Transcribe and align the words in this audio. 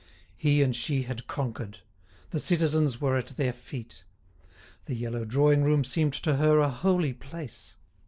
He 0.35 0.63
and 0.63 0.75
she 0.75 1.03
had 1.03 1.27
conquered; 1.27 1.77
the 2.31 2.39
citizens 2.39 2.99
were 2.99 3.17
at 3.17 3.27
their 3.37 3.53
feet. 3.53 4.03
The 4.85 4.95
yellow 4.95 5.25
drawing 5.25 5.63
room 5.63 5.83
seemed 5.83 6.13
to 6.13 6.37
her 6.37 6.57
a 6.57 6.69
holy 6.71 7.13
place. 7.13 7.75